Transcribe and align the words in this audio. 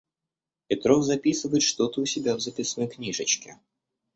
Петров 0.67 1.03
записывает 1.03 1.61
что-то 1.61 2.01
у 2.01 2.07
себя 2.07 2.35
в 2.35 2.39
записной 2.39 2.87
книжечке. 2.87 3.59